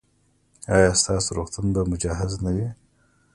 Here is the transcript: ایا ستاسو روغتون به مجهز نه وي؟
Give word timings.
ایا 0.75 0.91
ستاسو 1.01 1.29
روغتون 1.37 1.65
به 1.73 1.81
مجهز 1.91 2.31
نه 2.45 2.51
وي؟ 2.55 2.67